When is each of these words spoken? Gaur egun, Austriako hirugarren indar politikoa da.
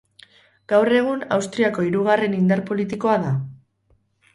Gaur 0.73 0.91
egun, 1.01 1.21
Austriako 1.37 1.87
hirugarren 1.91 2.37
indar 2.41 2.67
politikoa 2.75 3.23
da. 3.29 3.41